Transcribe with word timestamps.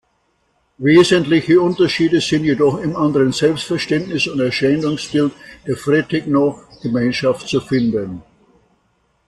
Wesentliche 0.79 1.61
Unterschiede 1.61 2.21
sind 2.21 2.43
jedoch 2.43 2.79
im 2.79 2.95
anderen 2.95 3.33
Selbstverständnis 3.33 4.25
und 4.25 4.39
Erscheinungsbild 4.39 5.31
der 5.67 5.77
Freetekno-Gemeinschaft 5.77 7.47
zu 7.47 7.61
finden. 7.61 8.23